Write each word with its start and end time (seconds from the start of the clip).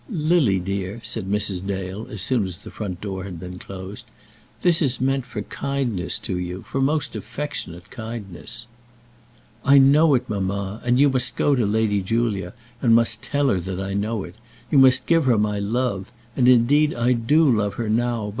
"Lily, 0.09 0.57
dear," 0.59 0.99
said 1.03 1.29
Mrs. 1.29 1.63
Dale, 1.63 2.07
as 2.09 2.23
soon 2.23 2.43
as 2.45 2.57
the 2.57 2.71
front 2.71 3.01
door 3.01 3.23
had 3.23 3.39
been 3.39 3.59
closed, 3.59 4.05
"this 4.63 4.81
is 4.81 4.99
meant 4.99 5.27
for 5.27 5.43
kindness 5.43 6.17
to 6.17 6.39
you, 6.39 6.63
for 6.63 6.81
most 6.81 7.15
affectionate 7.15 7.91
kindness." 7.91 8.65
"I 9.63 9.77
know 9.77 10.15
it, 10.15 10.27
mamma; 10.27 10.81
and 10.83 10.99
you 10.99 11.07
must 11.11 11.35
go 11.35 11.53
to 11.53 11.67
Lady 11.67 12.01
Julia, 12.01 12.55
and 12.81 12.95
must 12.95 13.21
tell 13.21 13.49
her 13.49 13.59
that 13.61 13.79
I 13.79 13.93
know 13.93 14.23
it. 14.23 14.33
You 14.71 14.79
must 14.79 15.05
give 15.05 15.25
her 15.25 15.37
my 15.37 15.59
love. 15.59 16.11
And, 16.35 16.47
indeed, 16.47 16.95
I 16.95 17.13
do 17.13 17.47
love 17.47 17.75
her 17.75 17.87
now. 17.87 18.27